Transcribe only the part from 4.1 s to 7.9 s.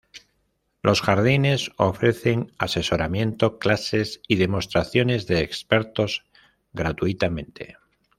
y demostraciones de expertos gratuitamente.